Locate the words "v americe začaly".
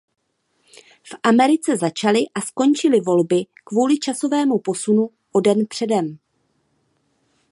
1.03-2.19